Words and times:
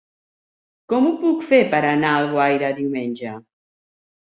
Com 0.93 1.11
ho 1.11 1.11
puc 1.21 1.47
fer 1.53 1.61
per 1.75 1.85
anar 1.93 2.17
a 2.17 2.25
Alguaire 2.25 2.77
diumenge? 2.83 3.41